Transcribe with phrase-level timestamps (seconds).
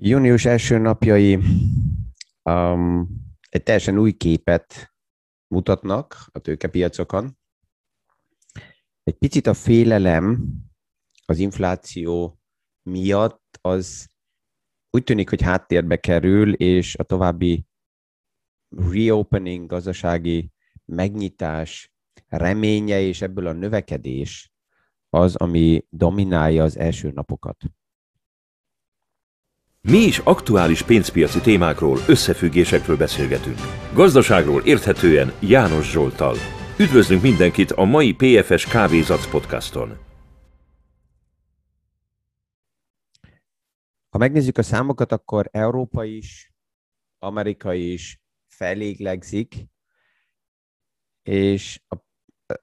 [0.00, 1.38] Június első napjai
[2.42, 3.08] um,
[3.48, 4.94] egy teljesen új képet
[5.46, 7.38] mutatnak a tőkepiacokon.
[9.02, 10.44] Egy picit a félelem
[11.26, 12.40] az infláció
[12.82, 14.10] miatt az
[14.90, 17.66] úgy tűnik, hogy háttérbe kerül, és a további
[18.68, 20.52] reopening, gazdasági
[20.84, 21.92] megnyitás
[22.26, 24.52] reménye és ebből a növekedés
[25.08, 27.56] az, ami dominálja az első napokat.
[29.80, 33.56] Mi is aktuális pénzpiaci témákról, összefüggésekről beszélgetünk.
[33.94, 36.36] Gazdaságról érthetően János Zsoltal.
[36.78, 39.98] Üdvözlünk mindenkit a mai PFS Kávézac podcaston.
[44.08, 46.52] Ha megnézzük a számokat, akkor Európa is,
[47.18, 49.66] Amerika is feléglegzik,
[51.22, 51.96] és a,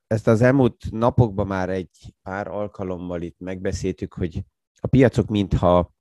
[0.08, 4.44] ezt az elmúlt napokban már egy pár alkalommal itt megbeszéltük, hogy
[4.82, 5.95] a piacok mintha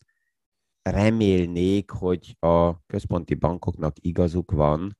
[0.90, 4.98] remélnék, hogy a központi bankoknak igazuk van,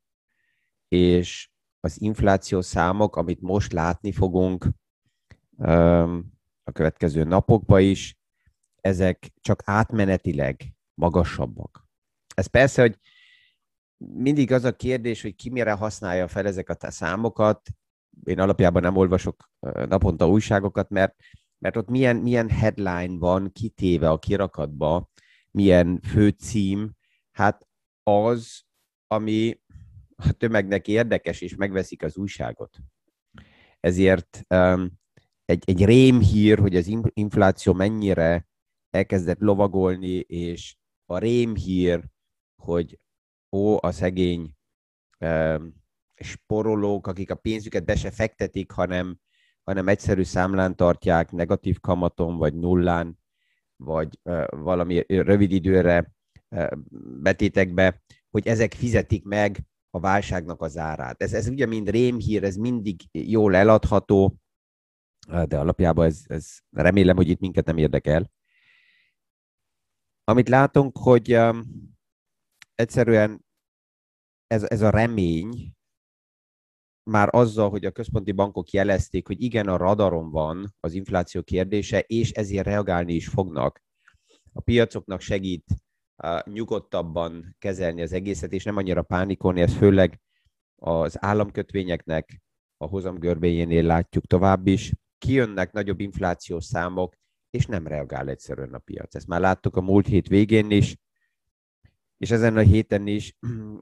[0.88, 4.68] és az infláció számok, amit most látni fogunk
[6.62, 8.18] a következő napokban is,
[8.80, 11.88] ezek csak átmenetileg magasabbak.
[12.34, 12.98] Ez persze, hogy
[13.96, 17.68] mindig az a kérdés, hogy ki mire használja fel ezeket a számokat.
[18.24, 21.14] Én alapjában nem olvasok naponta újságokat, mert,
[21.58, 25.10] mert ott milyen, milyen headline van kitéve a kirakatba,
[25.54, 26.92] milyen főcím,
[27.30, 27.68] hát
[28.02, 28.62] az,
[29.06, 29.60] ami
[30.16, 32.78] a tömegnek érdekes, és megveszik az újságot.
[33.80, 34.92] Ezért um,
[35.44, 38.48] egy, egy rémhír, hogy az infláció mennyire
[38.90, 42.04] elkezdett lovagolni, és a rémhír,
[42.62, 42.98] hogy
[43.52, 44.54] ó, a szegény
[45.20, 45.74] um,
[46.14, 49.18] sporolók, akik a pénzüket be se fektetik, hanem,
[49.62, 53.18] hanem egyszerű számlán tartják, negatív kamaton vagy nullán,
[53.76, 54.18] vagy
[54.50, 56.12] valami rövid időre
[57.22, 61.22] betétekbe, hogy ezek fizetik meg a válságnak az árát.
[61.22, 64.36] Ez, ez ugye mind rémhír, ez mindig jól eladható,
[65.26, 68.30] de alapjában ez, ez remélem, hogy itt minket nem érdekel.
[70.24, 71.62] Amit látunk, hogy um,
[72.74, 73.44] egyszerűen
[74.46, 75.73] ez, ez a remény,
[77.04, 82.00] már azzal, hogy a központi bankok jelezték, hogy igen, a radaron van az infláció kérdése,
[82.00, 83.82] és ezért reagálni is fognak.
[84.52, 85.64] A piacoknak segít
[86.22, 90.20] uh, nyugodtabban kezelni az egészet, és nem annyira pánikolni, ez főleg
[90.76, 92.42] az államkötvényeknek
[92.76, 94.92] a hozamgörbéjénél látjuk tovább is.
[95.18, 97.14] Kijönnek nagyobb inflációs számok,
[97.50, 99.14] és nem reagál egyszerűen a piac.
[99.14, 100.96] Ezt már láttuk a múlt hét végén is,
[102.18, 103.36] és ezen a héten is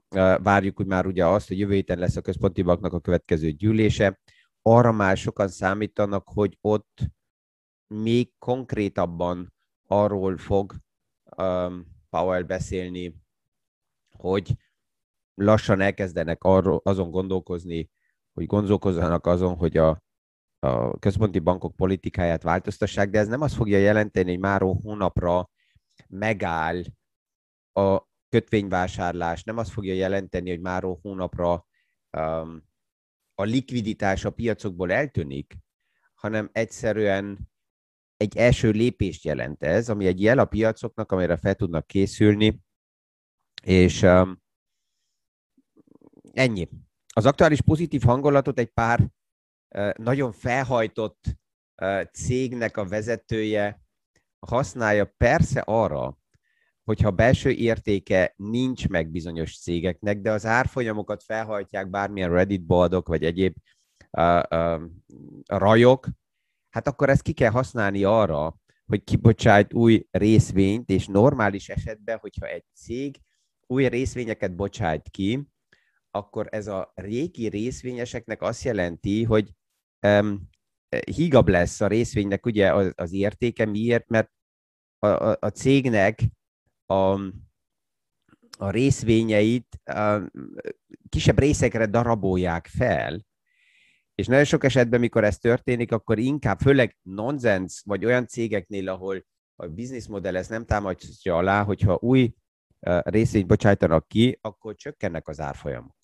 [0.43, 4.21] várjuk hogy már ugye azt, hogy jövő héten lesz a központi banknak a következő gyűlése.
[4.63, 7.01] Arra már sokan számítanak, hogy ott
[7.87, 9.53] még konkrétabban
[9.87, 10.75] arról fog
[11.37, 13.15] um, Powell beszélni,
[14.17, 14.57] hogy
[15.35, 17.91] lassan elkezdenek arról, azon gondolkozni,
[18.33, 20.03] hogy gondolkozzanak azon, hogy a,
[20.59, 25.51] a központi bankok politikáját változtassák, de ez nem azt fogja jelenteni, hogy már hónapra
[26.09, 26.83] megáll
[27.73, 31.67] a, kötvényvásárlás nem azt fogja jelenteni, hogy már hónapra
[32.17, 32.65] um,
[33.35, 35.55] a likviditás a piacokból eltűnik,
[36.15, 37.51] hanem egyszerűen
[38.17, 42.61] egy első lépést jelent ez, ami egy jel a piacoknak, amire fel tudnak készülni,
[43.63, 44.43] és um,
[46.33, 46.69] ennyi.
[47.15, 51.25] Az aktuális pozitív hangolatot egy pár uh, nagyon felhajtott
[51.83, 53.83] uh, cégnek a vezetője
[54.47, 56.22] használja persze arra,
[56.85, 63.25] hogyha belső értéke nincs meg bizonyos cégeknek, de az árfolyamokat felhajtják bármilyen Reddit boldog vagy
[63.25, 63.55] egyéb
[64.11, 64.83] uh, uh,
[65.47, 66.09] rajok,
[66.71, 68.57] hát akkor ezt ki kell használni arra,
[68.87, 73.21] hogy kibocsájt új részvényt, és normális esetben, hogyha egy cég
[73.67, 75.49] új részvényeket bocsájt ki,
[76.11, 79.53] akkor ez a régi részvényeseknek azt jelenti, hogy
[80.07, 80.49] um,
[81.07, 83.65] higabb lesz a részvénynek ugye az, az értéke.
[83.65, 84.09] Miért?
[84.09, 84.31] Mert
[84.99, 86.21] a, a, a cégnek
[86.93, 87.21] a,
[88.59, 90.31] a részvényeit a
[91.09, 93.25] kisebb részekre darabolják fel,
[94.15, 99.25] és nagyon sok esetben, mikor ez történik, akkor inkább, főleg nonsens, vagy olyan cégeknél, ahol
[99.57, 102.35] a bizniszmodell ezt nem támadja alá, hogyha új
[103.01, 105.97] részvényt bocsájtanak ki, akkor csökkennek az árfolyamok.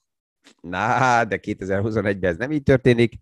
[0.60, 3.14] Na, de 2021-ben ez nem így történik.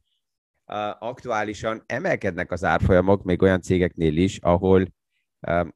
[0.99, 4.95] Aktuálisan emelkednek az árfolyamok, még olyan cégeknél is, ahol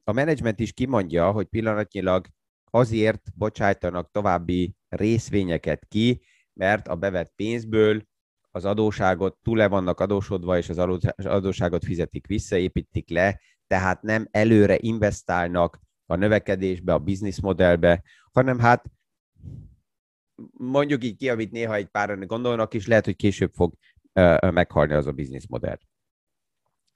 [0.03, 2.27] a menedzsment is kimondja, hogy pillanatnyilag
[2.71, 6.21] azért bocsájtanak további részvényeket ki,
[6.53, 8.03] mert a bevett pénzből
[8.51, 10.77] az adóságot túl le vannak adósodva, és az
[11.15, 18.85] adóságot fizetik vissza, építik le, tehát nem előre investálnak a növekedésbe, a bizniszmodellbe, hanem hát
[20.51, 23.73] mondjuk így ki, amit néha egy páran gondolnak, és lehet, hogy később fog
[24.39, 25.79] meghalni az a bizniszmodell.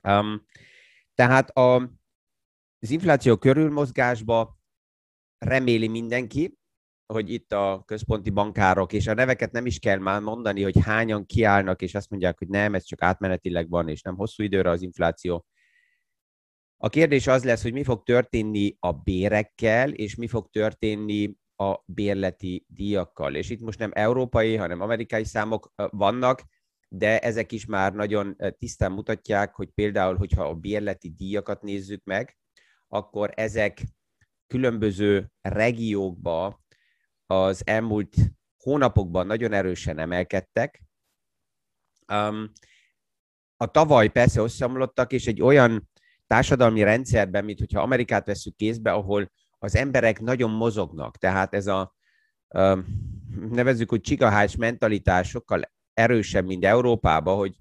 [0.02, 0.46] Um,
[1.14, 1.90] tehát a,
[2.80, 4.58] az infláció körülmozgásba
[5.38, 6.58] reméli mindenki,
[7.14, 11.26] hogy itt a központi bankárok, és a neveket nem is kell már mondani, hogy hányan
[11.26, 14.82] kiállnak, és azt mondják, hogy nem, ez csak átmenetileg van, és nem hosszú időre az
[14.82, 15.46] infláció.
[16.78, 21.80] A kérdés az lesz, hogy mi fog történni a bérekkel, és mi fog történni a
[21.86, 23.36] bérleti díjakkal.
[23.36, 26.44] És itt most nem európai, hanem amerikai számok vannak,
[26.90, 32.38] de ezek is már nagyon tisztán mutatják, hogy például, hogyha a bérleti díjakat nézzük meg,
[32.96, 33.84] akkor ezek
[34.48, 36.64] különböző regiókba
[37.26, 38.16] az elmúlt
[38.58, 40.84] hónapokban nagyon erősen emelkedtek.
[42.14, 42.52] Um,
[43.58, 45.90] a tavaly persze összeomlottak, és egy olyan
[46.28, 51.18] társadalmi rendszerben, mint hogyha Amerikát veszük kézbe, ahol az emberek nagyon mozognak.
[51.18, 51.96] Tehát ez a
[52.48, 52.86] um,
[53.50, 57.56] nevezzük, hogy csigahács mentalitás sokkal erősebb, mint Európában, hogy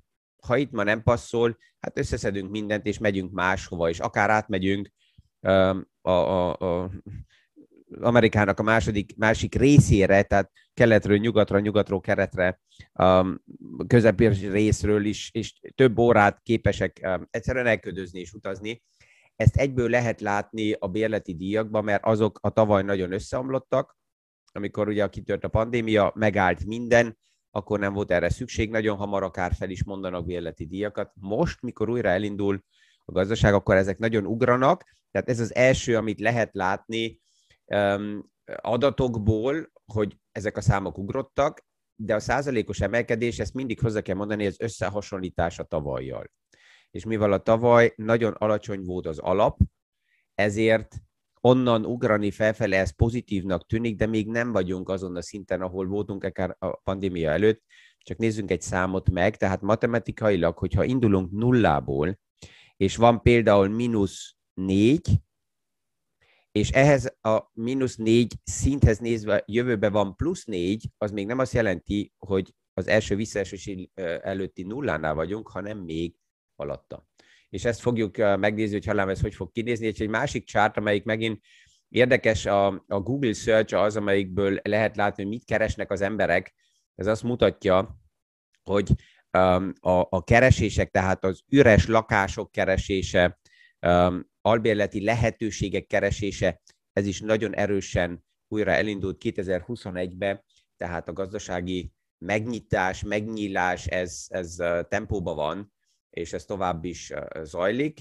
[0.47, 4.91] ha itt ma nem passzol, hát összeszedünk mindent, és megyünk máshova, és akár átmegyünk
[5.45, 6.91] a, a, a
[8.01, 12.61] Amerikának a második, másik részére, tehát keletről nyugatra, nyugatról keretre,
[13.87, 18.83] közepes részről is, és több órát képesek egyszerűen elködözni és utazni.
[19.37, 23.99] Ezt egyből lehet látni a bérleti díjakban, mert azok a tavaly nagyon összeomlottak,
[24.53, 27.19] amikor ugye kitört a pandémia, megállt minden,
[27.51, 31.13] akkor nem volt erre szükség, nagyon hamar akár fel is mondanak bérleti díjakat.
[31.15, 32.65] Most, mikor újra elindul
[33.05, 37.21] a gazdaság, akkor ezek nagyon ugranak, tehát ez az első, amit lehet látni,
[38.57, 41.67] adatokból, hogy ezek a számok ugrottak,
[41.97, 46.31] de a százalékos emelkedés, ezt mindig hozzá kell mondani, ez összehasonlítás a tavalyjal.
[46.91, 49.59] És mivel a tavaly nagyon alacsony volt az alap,
[50.35, 50.95] ezért
[51.41, 56.25] onnan ugrani felfele, ez pozitívnak tűnik, de még nem vagyunk azon a szinten, ahol voltunk
[56.25, 57.63] akár a pandémia előtt.
[57.99, 62.19] Csak nézzünk egy számot meg, tehát matematikailag, hogyha indulunk nullából,
[62.77, 65.09] és van például mínusz négy,
[66.53, 71.53] és ehhez a mínusz négy szinthez nézve jövőben van plusz négy, az még nem azt
[71.53, 73.71] jelenti, hogy az első visszaesés
[74.23, 76.17] előtti nullánál vagyunk, hanem még
[76.57, 77.07] alatta.
[77.49, 79.87] És ezt fogjuk megnézni, hogy hallám ez hogy fog kinézni.
[79.87, 81.43] És egy másik chart, amelyik megint
[81.89, 86.55] érdekes, a, a Google Search az, amelyikből lehet látni, hogy mit keresnek az emberek.
[86.95, 87.99] Ez azt mutatja,
[88.63, 88.91] hogy
[89.35, 93.39] a, a keresések, tehát az üres lakások keresése,
[94.41, 96.61] albérleti lehetőségek keresése,
[96.93, 100.45] ez is nagyon erősen újra elindult 2021-ben,
[100.77, 104.57] tehát a gazdasági megnyitás, megnyílás, ez, ez
[104.89, 105.73] tempóban van,
[106.11, 108.01] és ez tovább is zajlik.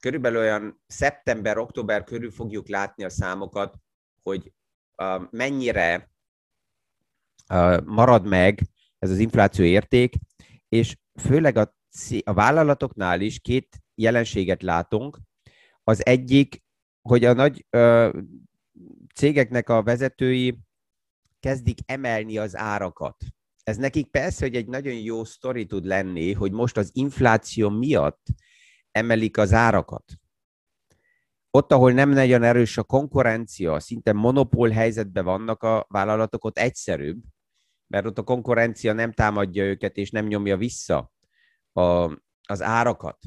[0.00, 3.76] Körülbelül olyan szeptember-október körül fogjuk látni a számokat,
[4.22, 4.52] hogy
[5.30, 6.10] mennyire
[7.84, 8.60] marad meg
[8.98, 10.14] ez az infláció érték,
[10.74, 11.74] és főleg a,
[12.24, 15.20] a vállalatoknál is két jelenséget látunk.
[15.84, 16.62] Az egyik,
[17.08, 18.18] hogy a nagy ö,
[19.14, 20.58] cégeknek a vezetői
[21.40, 23.16] kezdik emelni az árakat.
[23.62, 28.26] Ez nekik persze, hogy egy nagyon jó sztori tud lenni, hogy most az infláció miatt
[28.90, 30.04] emelik az árakat.
[31.50, 37.22] Ott, ahol nem nagyon erős a konkurencia, szinte monopól helyzetben vannak a vállalatok, ott egyszerűbb,
[37.94, 41.12] mert ott a konkurencia nem támadja őket, és nem nyomja vissza
[41.72, 41.82] a,
[42.42, 43.18] az árakat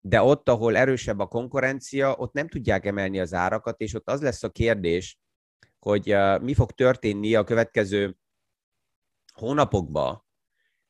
[0.00, 4.22] de ott, ahol erősebb a konkurencia, ott nem tudják emelni az árakat, és ott az
[4.22, 5.18] lesz a kérdés,
[5.78, 8.16] hogy mi fog történni a következő
[9.32, 10.26] hónapokban.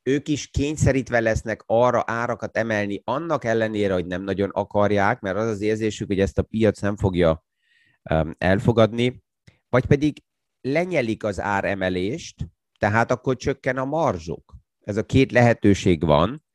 [0.02, 5.49] Ők is kényszerítve lesznek arra árakat emelni, annak ellenére, hogy nem nagyon akarják, mert az
[5.49, 7.45] az érzésük, hogy ezt a piac nem fogja
[8.38, 9.25] elfogadni,
[9.69, 10.23] vagy pedig
[10.61, 14.54] lenyelik az áremelést, tehát akkor csökken a marzsok.
[14.80, 16.47] Ez a két lehetőség van,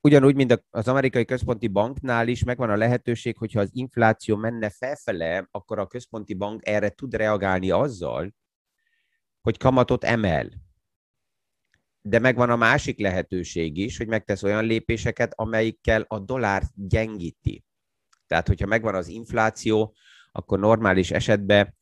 [0.00, 5.48] ugyanúgy, mint az amerikai központi banknál is megvan a lehetőség, hogyha az infláció menne felfele,
[5.50, 8.34] akkor a központi bank erre tud reagálni azzal,
[9.40, 10.50] hogy kamatot emel.
[12.02, 17.64] De megvan a másik lehetőség is, hogy megtesz olyan lépéseket, amelyikkel a dollár gyengíti.
[18.26, 19.94] Tehát, hogyha megvan az infláció,
[20.32, 21.76] akkor normális esetben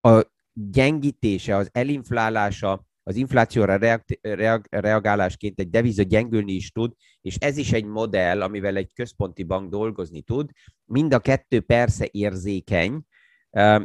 [0.00, 0.22] a
[0.52, 7.56] gyengítése, az elinflálása az inflációra reag- reag- reagálásként egy deviza gyengülni is tud, és ez
[7.56, 10.50] is egy modell, amivel egy központi bank dolgozni tud.
[10.84, 13.02] Mind a kettő persze érzékeny,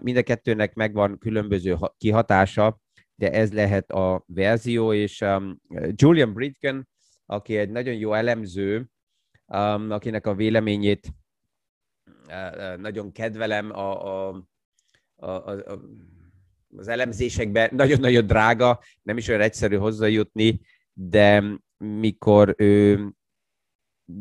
[0.01, 2.79] mind a kettőnek megvan különböző kihatása,
[3.15, 5.25] de ez lehet a verzió, és
[5.95, 6.87] Julian Britken,
[7.25, 8.89] aki egy nagyon jó elemző,
[9.89, 11.13] akinek a véleményét
[12.77, 14.43] nagyon kedvelem a, a,
[15.15, 15.81] a, a,
[16.75, 20.61] az elemzésekben, nagyon-nagyon drága, nem is olyan egyszerű hozzájutni,
[20.93, 21.43] de
[21.77, 23.07] mikor ő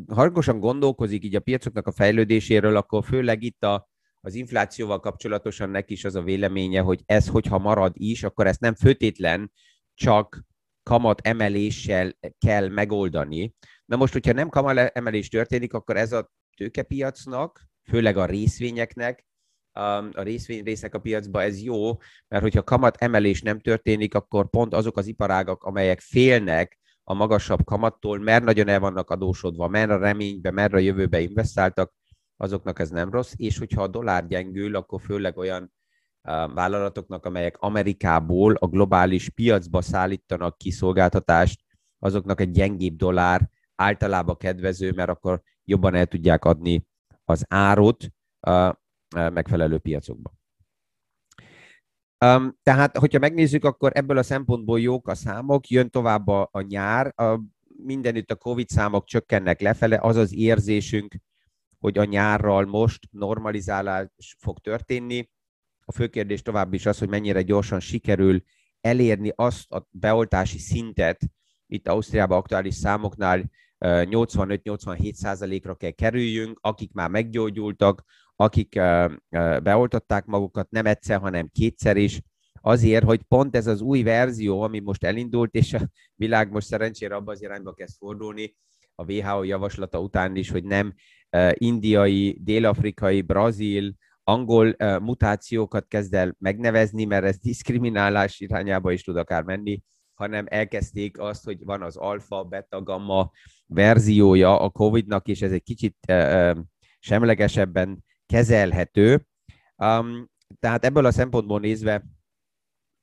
[0.07, 3.89] hargosan gondolkozik így a piacoknak a fejlődéséről, akkor főleg itt a,
[4.21, 8.59] az inflációval kapcsolatosan neki is az a véleménye, hogy ez, hogyha marad is, akkor ezt
[8.59, 9.51] nem főtétlen
[9.93, 10.45] csak
[10.83, 13.55] kamat emeléssel kell megoldani.
[13.85, 19.25] Na most, hogyha nem kamat emelés történik, akkor ez a tőkepiacnak, főleg a részvényeknek,
[19.77, 24.73] a részvény részek a piacban, ez jó, mert hogyha kamat emelés nem történik, akkor pont
[24.73, 29.97] azok az iparágak, amelyek félnek a magasabb kamattól, mert nagyon el vannak adósodva, mert a
[29.97, 31.93] reménybe, mert a jövőbe investáltak,
[32.37, 35.73] azoknak ez nem rossz, és hogyha a dollár gyengül, akkor főleg olyan
[36.53, 41.61] vállalatoknak, amelyek Amerikából a globális piacba szállítanak ki szolgáltatást,
[41.99, 46.87] azoknak egy gyengébb dollár általában kedvező, mert akkor jobban el tudják adni
[47.25, 48.11] az árut
[49.15, 50.33] megfelelő piacokba.
[52.25, 56.61] Um, tehát, hogyha megnézzük, akkor ebből a szempontból jók a számok, jön tovább a, a
[56.61, 57.39] nyár, a,
[57.83, 61.15] mindenütt a COVID számok csökkennek lefele, az az érzésünk,
[61.79, 65.29] hogy a nyárral most normalizálás fog történni.
[65.85, 68.43] A fő kérdés tovább is az, hogy mennyire gyorsan sikerül
[68.81, 71.19] elérni azt a beoltási szintet,
[71.67, 73.49] itt Ausztriában aktuális számoknál
[73.79, 78.03] 85-87 százalékra kell kerüljünk, akik már meggyógyultak,
[78.39, 78.79] akik
[79.63, 82.21] beoltották magukat nem egyszer, hanem kétszer is,
[82.61, 87.15] azért, hogy pont ez az új verzió, ami most elindult, és a világ most szerencsére
[87.15, 88.55] abban az irányba kezd fordulni,
[88.95, 90.93] a WHO javaslata után is, hogy nem
[91.51, 99.43] indiai, dél-afrikai, brazil, angol mutációkat kezd el megnevezni, mert ez diszkriminálás irányába is tud akár
[99.43, 103.31] menni, hanem elkezdték azt, hogy van az alfa, beta, gamma
[103.65, 105.97] verziója a COVID-nak, és ez egy kicsit
[106.99, 109.27] semlegesebben kezelhető.
[109.75, 110.29] Um,
[110.59, 112.03] tehát ebből a szempontból nézve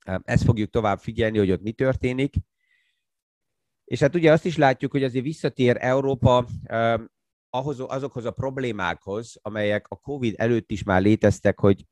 [0.06, 2.34] um, ezt fogjuk tovább figyelni, hogy ott mi történik.
[3.84, 7.12] És hát ugye azt is látjuk, hogy azért visszatér Európa um,
[7.50, 11.86] ahhoz, azokhoz a problémákhoz, amelyek a COVID előtt is már léteztek, hogy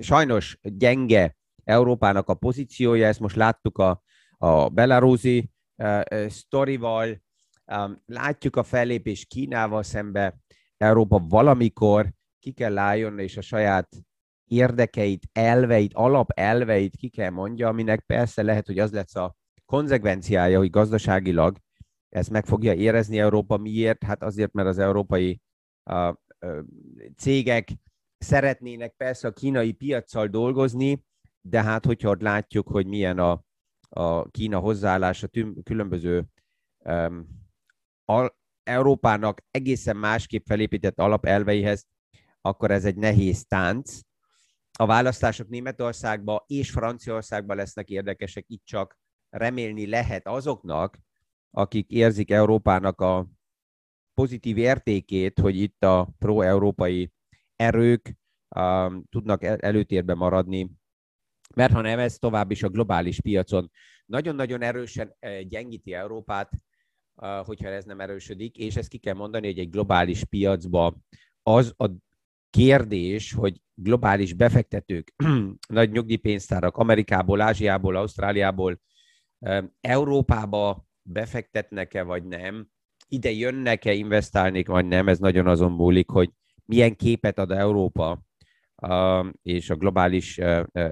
[0.00, 4.02] sajnos gyenge Európának a pozíciója, ezt most láttuk a,
[4.38, 7.22] a belarusi uh, sztorival,
[7.66, 10.40] um, látjuk a fellépés Kínával szembe,
[10.82, 13.88] Európa valamikor ki kell álljon, és a saját
[14.44, 20.70] érdekeit, elveit, alapelveit ki kell mondja, aminek persze lehet, hogy az lesz a konzekvenciája, hogy
[20.70, 21.56] gazdaságilag
[22.08, 23.56] ezt meg fogja érezni Európa.
[23.56, 24.02] Miért?
[24.02, 25.40] Hát azért, mert az európai
[25.82, 26.16] a, a,
[27.16, 27.68] cégek
[28.18, 31.04] szeretnének persze a kínai piaccal dolgozni,
[31.40, 33.44] de hát hogyha ott látjuk, hogy milyen a,
[33.88, 36.24] a Kína hozzáállása tüm, különböző
[36.78, 37.28] um,
[38.04, 41.86] al, Európának egészen másképp felépített alapelveihez,
[42.40, 44.00] akkor ez egy nehéz tánc.
[44.78, 48.98] A választások Németországba és Franciaországban lesznek érdekesek, itt csak
[49.30, 50.98] remélni lehet azoknak,
[51.50, 53.28] akik érzik Európának a
[54.14, 57.12] pozitív értékét, hogy itt a pro-európai
[57.56, 58.16] erők
[58.56, 60.70] um, tudnak előtérbe maradni,
[61.54, 63.70] mert ha nem, ez tovább is a globális piacon
[64.06, 66.50] nagyon-nagyon erősen eh, gyengíti Európát,
[67.44, 70.96] hogyha ez nem erősödik, és ezt ki kell mondani, hogy egy globális piacba
[71.42, 71.90] az a
[72.50, 75.14] kérdés, hogy globális befektetők,
[75.68, 78.80] nagy nyugdíjpénztárak Amerikából, Ázsiából, Ausztráliából
[79.80, 82.68] Európába befektetnek-e vagy nem,
[83.08, 86.30] ide jönnek-e investálni, vagy nem, ez nagyon azon múlik, hogy
[86.64, 88.22] milyen képet ad Európa
[89.42, 90.40] és a globális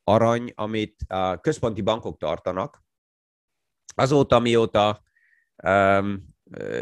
[0.04, 2.84] arany, amit a központi bankok tartanak.
[3.94, 5.02] Azóta, mióta
[5.62, 6.34] um,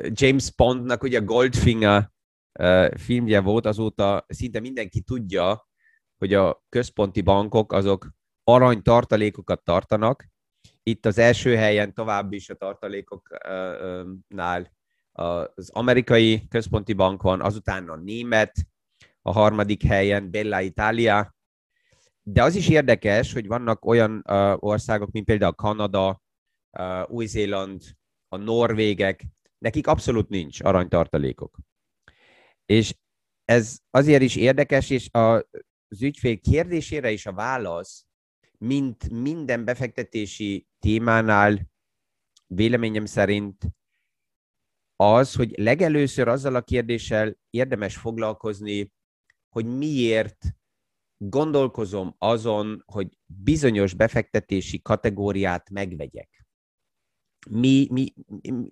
[0.02, 2.12] James Bondnak ugye Goldfinger
[2.58, 5.68] uh, filmje volt, azóta szinte mindenki tudja,
[6.24, 8.10] hogy a központi bankok azok
[8.44, 10.28] arany tartalékokat tartanak,
[10.82, 14.72] itt az első helyen tovább is a tartalékoknál
[15.12, 18.52] az amerikai központi bank van, azután a német,
[19.22, 21.34] a harmadik helyen Bella Italia,
[22.22, 24.24] de az is érdekes, hogy vannak olyan
[24.58, 26.22] országok, mint például Kanada,
[27.06, 27.82] Új-Zéland,
[28.28, 29.24] a norvégek,
[29.58, 31.58] nekik abszolút nincs aranytartalékok.
[32.66, 32.94] És
[33.44, 35.48] ez azért is érdekes, és a,
[35.88, 38.06] az ügyfél kérdésére is a válasz,
[38.58, 41.70] mint minden befektetési témánál
[42.46, 43.64] véleményem szerint
[44.96, 48.92] az, hogy legelőször azzal a kérdéssel érdemes foglalkozni,
[49.48, 50.56] hogy miért
[51.16, 56.46] gondolkozom azon, hogy bizonyos befektetési kategóriát megvegyek.
[57.50, 58.14] Mi, mi,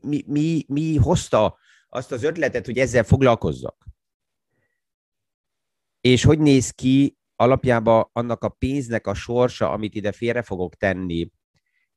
[0.00, 3.86] mi, mi, mi hozta azt az ötletet, hogy ezzel foglalkozzak?
[6.02, 11.30] És hogy néz ki alapjában annak a pénznek a sorsa, amit ide félre fogok tenni,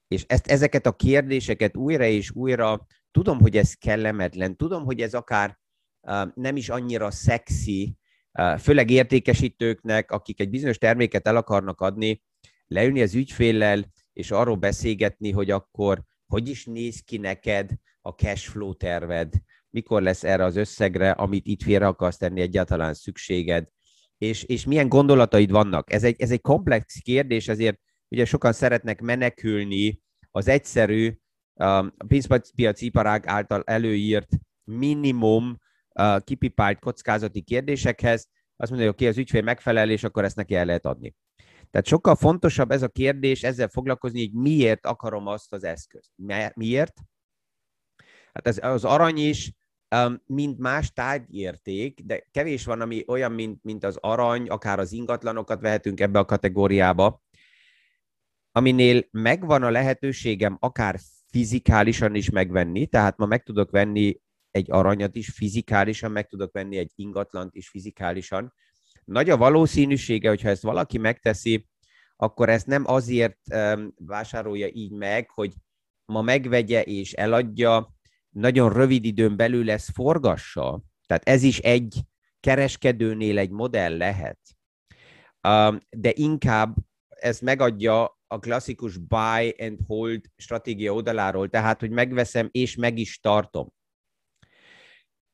[0.08, 5.14] és ezt, ezeket a kérdéseket újra és újra, tudom, hogy ez kellemetlen, tudom, hogy ez
[5.14, 5.60] akár
[6.02, 7.98] uh, nem is annyira szexi,
[8.40, 12.24] uh, főleg értékesítőknek, akik egy bizonyos terméket el akarnak adni,
[12.68, 17.72] leülni az ügyféllel, és arról beszélgetni, hogy akkor hogy is néz ki neked
[18.02, 19.34] a cash flow terved,
[19.70, 23.68] mikor lesz erre az összegre, amit itt félre akarsz tenni, egyáltalán szükséged,
[24.18, 25.94] és, és milyen gondolataid vannak.
[25.94, 31.18] Ez egy, ez egy komplex kérdés, ezért ugye sokan szeretnek menekülni az egyszerű
[31.54, 34.30] um, pénzpiaci iparág által előírt
[34.64, 35.58] minimum
[36.00, 40.56] uh, kipipált kockázati kérdésekhez, azt mondja, hogy oké, az ügyfél megfelel, és akkor ezt neki
[40.56, 41.16] el lehet adni.
[41.72, 46.10] Tehát sokkal fontosabb ez a kérdés, ezzel foglalkozni, hogy miért akarom azt az eszközt.
[46.54, 46.94] Miért?
[48.34, 49.54] Hát ez, az arany is
[50.26, 55.62] mint más tárgyérték, de kevés van, ami olyan, mint, mint az arany, akár az ingatlanokat
[55.62, 57.24] vehetünk ebbe a kategóriába,
[58.52, 61.00] aminél megvan a lehetőségem akár
[61.32, 66.78] fizikálisan is megvenni, tehát ma meg tudok venni egy aranyat is fizikálisan, meg tudok venni
[66.78, 68.54] egy ingatlant is fizikálisan.
[69.06, 71.68] Nagy a valószínűsége, hogyha ezt valaki megteszi,
[72.16, 73.40] akkor ezt nem azért
[73.96, 75.54] vásárolja így meg, hogy
[76.06, 77.95] ma megvegye és eladja,
[78.36, 80.82] nagyon rövid időn belül lesz forgassa.
[81.08, 82.02] Tehát ez is egy
[82.40, 84.40] kereskedőnél egy modell lehet.
[85.90, 86.76] De inkább
[87.08, 93.20] ez megadja a klasszikus buy and hold stratégia oldaláról, tehát, hogy megveszem és meg is
[93.20, 93.74] tartom.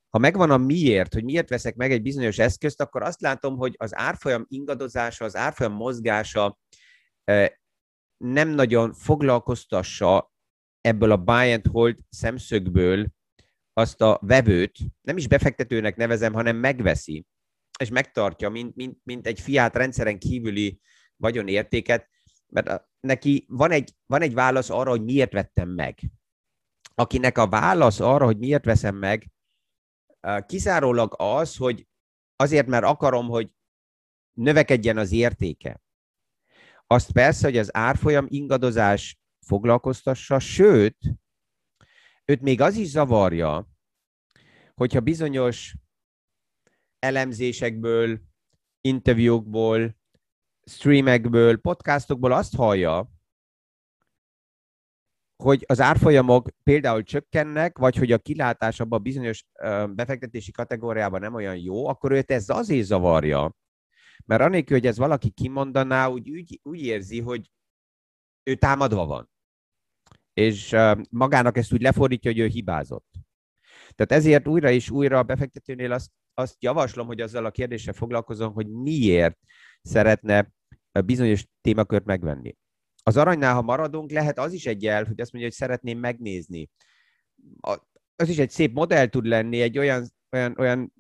[0.10, 3.76] Ha megvan a miért, hogy miért veszek meg egy bizonyos eszközt, akkor azt látom, hogy
[3.78, 6.58] az árfolyam ingadozása, az árfolyam mozgása
[8.18, 10.31] nem nagyon foglalkoztassa
[10.82, 13.08] ebből a buy and hold szemszögből
[13.74, 17.26] azt a vevőt, nem is befektetőnek nevezem, hanem megveszi,
[17.80, 20.80] és megtartja, mint, mint, mint egy fiát rendszeren kívüli
[21.16, 22.10] vagyonértéket,
[22.48, 26.00] mert neki van egy, van egy válasz arra, hogy miért vettem meg.
[26.96, 29.32] Akinek a válasz arra, hogy miért veszem meg,
[30.46, 31.88] kizárólag az, hogy
[32.36, 33.52] azért, mert akarom, hogy
[34.38, 35.82] növekedjen az értéke.
[36.88, 39.21] Azt persze, hogy az árfolyam ingadozás
[39.52, 40.98] foglalkoztassa, sőt,
[42.26, 43.68] őt még az is zavarja,
[44.76, 45.76] hogyha bizonyos
[47.00, 48.22] elemzésekből,
[48.82, 49.96] interjúkból,
[50.64, 53.12] streamekből, podcastokból azt hallja,
[55.44, 59.46] hogy az árfolyamok például csökkennek, vagy hogy a kilátás abban a bizonyos
[59.90, 63.56] befektetési kategóriában nem olyan jó, akkor őt ez azért zavarja,
[64.26, 67.52] mert anélkül, hogy ez valaki kimondaná, úgy, úgy, úgy érzi, hogy
[68.44, 69.31] ő támadva van
[70.34, 70.76] és
[71.10, 73.08] magának ezt úgy lefordítja, hogy ő hibázott.
[73.96, 78.54] Tehát ezért újra és újra a befektetőnél azt, azt javaslom, hogy azzal a kérdéssel foglalkozom,
[78.54, 79.38] hogy miért
[79.82, 80.52] szeretne
[81.06, 82.56] bizonyos témakört megvenni.
[83.04, 86.70] Az aranynál, ha maradunk, lehet az is egy jel, hogy azt mondja, hogy szeretném megnézni.
[88.16, 90.94] Az is egy szép modell tud lenni, egy olyan, olyan, olyan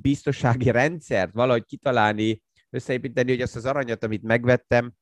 [0.00, 4.92] biztonsági rendszert valahogy kitalálni, összeépíteni, hogy azt az aranyat, amit megvettem,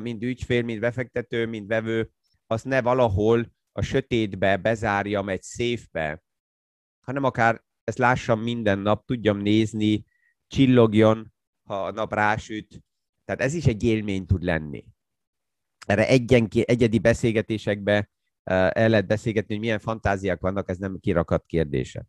[0.00, 2.10] mind ügyfél, mind befektető, mind vevő,
[2.52, 6.22] azt ne valahol a sötétbe bezárjam egy széfbe,
[7.00, 10.04] hanem akár ezt lássam minden nap, tudjam nézni,
[10.46, 12.82] csillogjon, ha a nap rásüt.
[13.24, 14.84] Tehát ez is egy élmény tud lenni.
[15.86, 18.10] Erre egyenki, egyedi beszélgetésekbe
[18.44, 22.06] el lehet beszélgetni, hogy milyen fantáziák vannak, ez nem kirakat kérdése.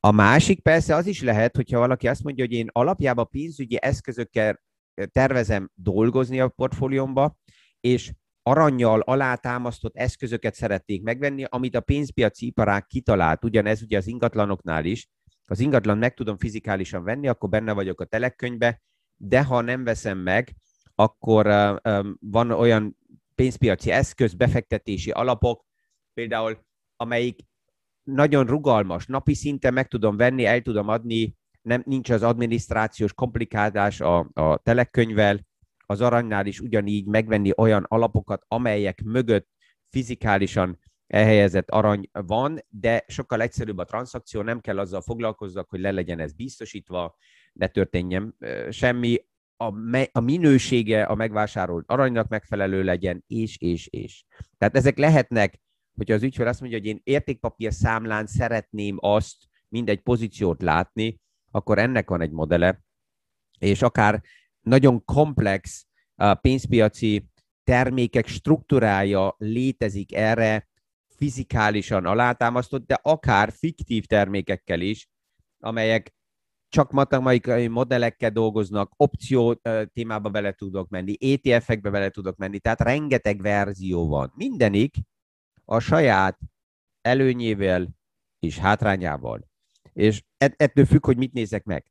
[0.00, 4.62] A másik persze az is lehet, hogyha valaki azt mondja, hogy én alapjában pénzügyi eszközökkel
[5.06, 7.36] tervezem dolgozni a portfóliómba,
[7.80, 13.44] és aranyjal alátámasztott eszközöket szerették megvenni, amit a pénzpiaci iparág kitalált.
[13.44, 15.08] Ugyanez ugye az ingatlanoknál is.
[15.44, 18.82] Az ingatlan meg tudom fizikálisan venni, akkor benne vagyok a telekkönyvbe,
[19.16, 20.56] de ha nem veszem meg,
[20.94, 21.46] akkor
[22.20, 22.96] van olyan
[23.34, 25.64] pénzpiaci eszköz, befektetési alapok,
[26.14, 26.58] például
[26.96, 27.40] amelyik
[28.02, 34.00] nagyon rugalmas, napi szinten meg tudom venni, el tudom adni, nem, nincs az adminisztrációs komplikálás
[34.00, 35.46] a, a telekönyvvel,
[35.92, 39.48] az aranynál is ugyanígy megvenni olyan alapokat, amelyek mögött
[39.88, 45.90] fizikálisan elhelyezett arany van, de sokkal egyszerűbb a tranzakció, nem kell azzal foglalkozzak, hogy le
[45.90, 47.16] legyen ez biztosítva,
[47.52, 48.36] ne történjen
[48.70, 49.18] semmi,
[49.56, 54.24] a, me, a minősége a megvásárolt aranynak megfelelő legyen, és, és, és.
[54.58, 55.60] Tehát ezek lehetnek,
[55.94, 59.36] hogyha az ügyfél azt mondja, hogy én értékpapír számlán szeretném azt,
[59.68, 62.82] mindegy pozíciót látni, akkor ennek van egy modele,
[63.58, 64.22] és akár
[64.62, 65.86] nagyon komplex
[66.40, 67.30] pénzpiaci
[67.64, 70.68] termékek struktúrája létezik erre,
[71.16, 75.08] fizikálisan alátámasztott, de akár fiktív termékekkel is,
[75.58, 76.14] amelyek
[76.68, 79.60] csak matematikai modellekkel dolgoznak, opció
[79.92, 84.32] témába bele tudok menni, ETF-ekbe bele tudok menni, tehát rengeteg verzió van.
[84.34, 84.96] Mindenik
[85.64, 86.38] a saját
[87.00, 87.88] előnyével
[88.38, 89.50] és hátrányával.
[89.92, 91.86] És ettől függ, hogy mit nézek meg.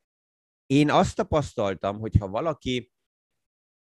[0.71, 2.91] Én azt tapasztaltam, hogy ha valaki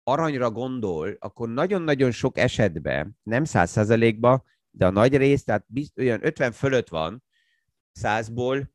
[0.04, 5.98] aranyra gondol, akkor nagyon-nagyon sok esetben, nem száz százalékban, de a nagy rész, tehát bizt,
[5.98, 7.24] olyan 50 fölött van
[7.92, 8.74] százból,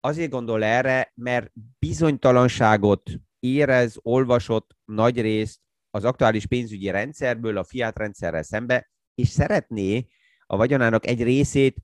[0.00, 7.98] azért gondol erre, mert bizonytalanságot érez, olvasott nagy részt az aktuális pénzügyi rendszerből, a fiat
[7.98, 10.06] rendszerrel szembe, és szeretné
[10.46, 11.76] a vagyonának egy részét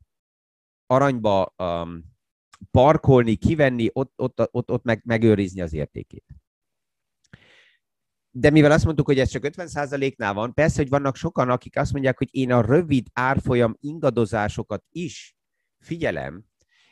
[0.87, 2.19] aranyba um,
[2.71, 6.25] parkolni, kivenni, ott, ott, ott, ott meg, megőrizni az értékét.
[8.31, 11.93] De mivel azt mondtuk, hogy ez csak 50%-nál van, persze, hogy vannak sokan, akik azt
[11.93, 15.37] mondják, hogy én a rövid árfolyam ingadozásokat is
[15.79, 16.45] figyelem,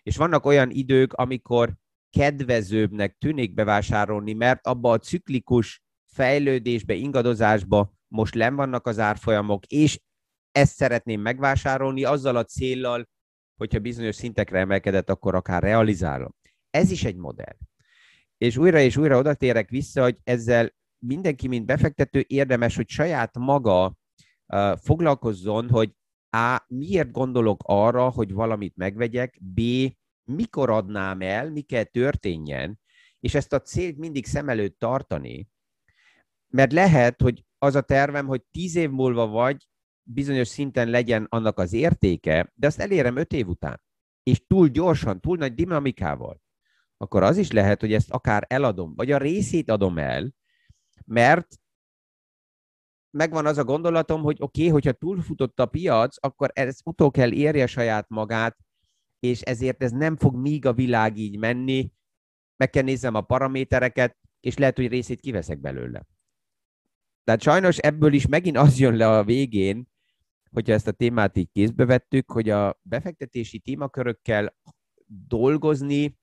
[0.02, 1.76] és vannak olyan idők, amikor
[2.10, 10.00] kedvezőbbnek tűnik bevásárolni, mert abba a ciklikus fejlődésbe, ingadozásba most len vannak az árfolyamok, és
[10.52, 13.08] ezt szeretném megvásárolni azzal a céllal,
[13.58, 16.34] hogyha bizonyos szintekre emelkedett, akkor akár realizálom.
[16.70, 17.56] Ez is egy modell.
[18.38, 23.38] És újra és újra oda térek vissza, hogy ezzel mindenki, mint befektető érdemes, hogy saját
[23.38, 23.96] maga
[24.46, 25.92] uh, foglalkozzon, hogy
[26.30, 26.64] A.
[26.66, 29.60] Miért gondolok arra, hogy valamit megvegyek, B.
[30.24, 32.80] Mikor adnám el, mi kell történjen,
[33.20, 35.48] és ezt a célt mindig szem előtt tartani,
[36.48, 39.68] mert lehet, hogy az a tervem, hogy tíz év múlva vagy
[40.10, 43.80] bizonyos szinten legyen annak az értéke, de azt elérem öt év után,
[44.22, 46.40] és túl gyorsan, túl nagy dinamikával,
[46.96, 50.34] akkor az is lehet, hogy ezt akár eladom, vagy a részét adom el,
[51.04, 51.46] mert
[53.10, 57.32] megvan az a gondolatom, hogy oké, okay, hogyha túlfutott a piac, akkor ez utol kell
[57.32, 58.56] érje saját magát,
[59.20, 61.92] és ezért ez nem fog míg a világ így menni,
[62.56, 66.06] meg kell nézzem a paramétereket, és lehet, hogy részét kiveszek belőle.
[67.24, 69.88] Tehát sajnos ebből is megint az jön le a végén,
[70.50, 74.56] hogyha ezt a témát így kézbe vettük, hogy a befektetési témakörökkel
[75.06, 76.18] dolgozni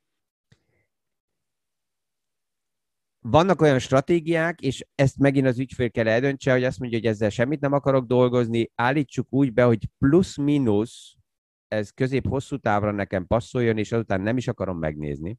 [3.19, 7.29] vannak olyan stratégiák, és ezt megint az ügyfél kell eldöntse, hogy azt mondja, hogy ezzel
[7.29, 11.15] semmit nem akarok dolgozni, állítsuk úgy be, hogy plusz-minusz
[11.67, 15.37] ez közép-hosszú távra nekem passzoljon, és azután nem is akarom megnézni.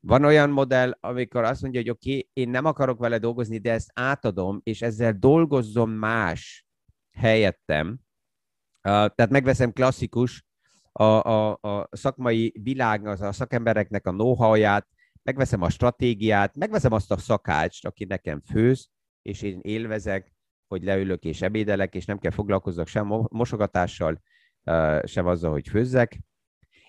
[0.00, 3.72] Van olyan modell, amikor azt mondja, hogy oké, okay, én nem akarok vele dolgozni, de
[3.72, 6.67] ezt átadom, és ezzel dolgozzom más
[7.18, 7.88] helyettem.
[7.88, 8.00] Uh,
[8.82, 10.46] tehát megveszem klasszikus
[10.92, 14.86] a, a, a szakmai világnak, a szakembereknek a know-how-ját,
[15.22, 18.88] megveszem a stratégiát, megveszem azt a szakácst, aki nekem főz,
[19.22, 20.32] és én élvezek,
[20.68, 24.22] hogy leülök és ebédelek, és nem kell foglalkozzak sem mosogatással,
[25.04, 26.18] sem azzal, hogy főzzek.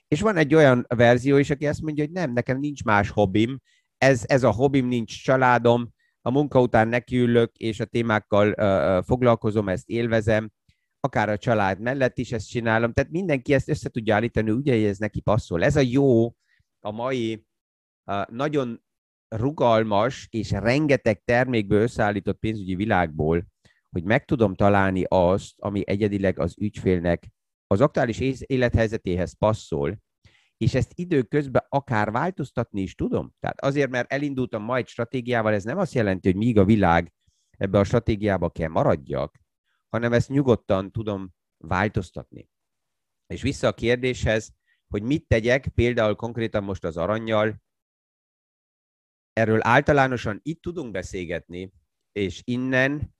[0.08, 3.60] És van egy olyan verzió is, aki azt mondja, hogy nem, nekem nincs más hobbim,
[3.98, 9.70] ez, ez a hobbim, nincs családom, a munka után nekiülök, és a témákkal uh, foglalkozom,
[9.70, 10.52] ezt élvezem,
[11.00, 14.84] akár a család mellett is ezt csinálom, tehát mindenki ezt össze tudja állítani, ugye, hogy
[14.84, 15.64] ez neki passzol.
[15.64, 16.36] Ez a jó
[16.80, 17.46] a mai
[18.28, 18.84] nagyon
[19.28, 23.46] rugalmas és rengeteg termékből összeállított pénzügyi világból,
[23.90, 27.28] hogy meg tudom találni azt, ami egyedileg az ügyfélnek
[27.68, 29.98] az aktuális élethelyzetéhez passzol,
[30.60, 33.34] és ezt időközben akár változtatni is tudom.
[33.40, 37.14] Tehát azért, mert elindultam ma egy stratégiával, ez nem azt jelenti, hogy míg a világ
[37.58, 39.40] ebbe a stratégiába kell maradjak,
[39.90, 42.50] hanem ezt nyugodtan tudom változtatni.
[43.28, 44.54] És vissza a kérdéshez,
[44.88, 47.62] hogy mit tegyek, például konkrétan most az aranyjal,
[49.34, 51.74] erről általánosan itt tudunk beszélgetni,
[52.12, 53.16] és innen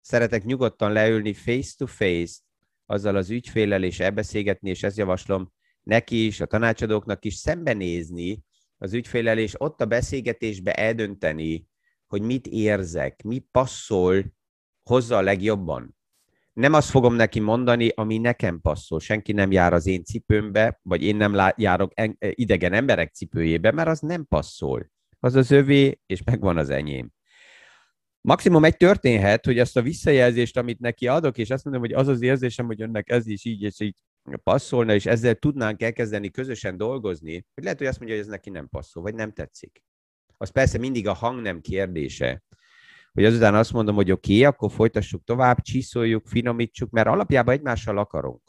[0.00, 2.40] szeretek nyugodtan leülni face-to-face
[2.86, 8.44] azzal az ügyfélel, és elbeszélgetni, és ezt javaslom neki is, a tanácsadóknak is szembenézni
[8.78, 11.66] az ügyfélel, és ott a beszélgetésbe eldönteni,
[12.06, 14.24] hogy mit érzek, mi passzol
[14.82, 15.96] hozza a legjobban.
[16.52, 19.00] Nem azt fogom neki mondani, ami nekem passzol.
[19.00, 24.00] Senki nem jár az én cipőmbe, vagy én nem járok idegen emberek cipőjébe, mert az
[24.00, 24.90] nem passzol.
[25.18, 27.10] Az az övé, és megvan az enyém.
[28.20, 32.08] Maximum egy történhet, hogy ezt a visszajelzést, amit neki adok, és azt mondom, hogy az
[32.08, 33.96] az érzésem, hogy önnek ez is így és így
[34.42, 38.50] passzolna, és ezzel tudnánk elkezdeni közösen dolgozni, hogy lehet, hogy azt mondja, hogy ez neki
[38.50, 39.84] nem passzol, vagy nem tetszik.
[40.36, 42.42] Az persze mindig a hang nem kérdése.
[43.12, 47.98] Hogy azután azt mondom, hogy oké, okay, akkor folytassuk tovább, csiszoljuk, finomítsuk, mert alapjában egymással
[47.98, 48.42] akarunk.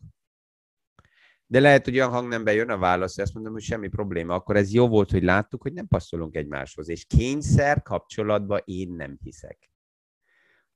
[1.46, 4.34] De lehet, hogy olyan hangnemben jön a válasz, hogy azt mondom, hogy semmi probléma.
[4.34, 6.90] Akkor ez jó volt, hogy láttuk, hogy nem passzolunk egymáshoz.
[6.90, 9.73] És kényszer kapcsolatba én nem hiszek.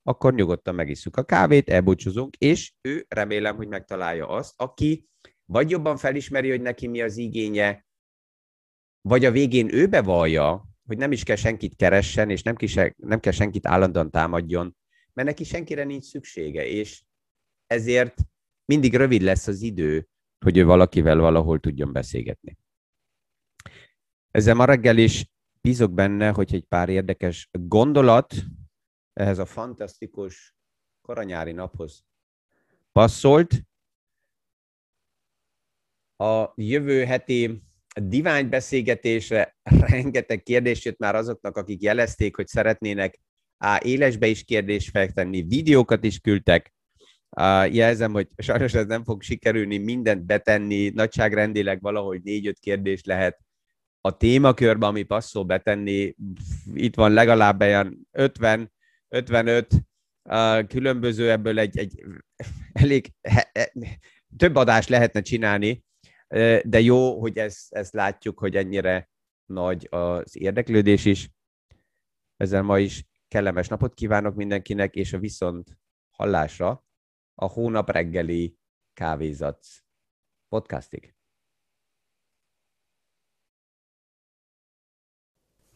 [0.08, 5.08] Akkor nyugodtan megisszuk a kávét, elbúcsúzunk, és ő remélem, hogy megtalálja azt, aki
[5.46, 7.86] vagy jobban felismeri, hogy neki mi az igénye,
[9.02, 13.20] vagy a végén ő bevallja, hogy nem is kell senkit keressen, és nem, kise, nem
[13.20, 14.78] kell senkit állandóan támadjon,
[15.14, 17.04] mert neki senkire nincs szüksége, és
[17.66, 18.16] ezért
[18.66, 20.08] mindig rövid lesz az idő,
[20.46, 22.58] hogy ő valakivel valahol tudjon beszélgetni.
[24.32, 25.30] Ezzel ma reggel is
[25.62, 28.34] bízok benne, hogy egy pár érdekes gondolat
[29.18, 30.56] ehhez a fantasztikus
[31.02, 32.06] koranyári naphoz
[32.92, 33.62] passzolt.
[36.16, 37.62] A jövő heti
[38.02, 43.20] diványbeszélgetésre rengeteg kérdés jött már azoknak, akik jelezték, hogy szeretnének
[43.58, 46.76] á, élesbe is kérdést feltenni, videókat is küldtek,
[47.30, 53.40] Uh, jelzem, hogy sajnos ez nem fog sikerülni mindent betenni, nagyságrendileg valahogy négy-öt kérdés lehet
[54.02, 56.16] a témakörbe, ami passzol betenni.
[56.74, 58.72] Itt van legalább olyan 50,
[59.08, 59.74] 55
[60.24, 62.04] uh, különböző, ebből egy, egy
[62.74, 63.72] elég he,
[64.38, 65.84] több adást lehetne csinálni,
[66.30, 69.10] uh, de jó, hogy ezt, ezt látjuk, hogy ennyire
[69.46, 71.30] nagy az érdeklődés is.
[72.38, 75.78] Ezzel ma is kellemes napot kívánok mindenkinek, és a viszont
[76.12, 76.86] hallásra
[77.36, 78.58] a hónap reggeli
[78.94, 79.66] kávézat
[80.50, 81.17] podcastig.